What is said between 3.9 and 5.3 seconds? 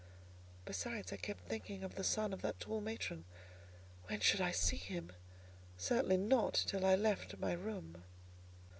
when should I see him?